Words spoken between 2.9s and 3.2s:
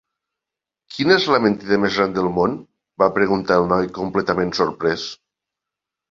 va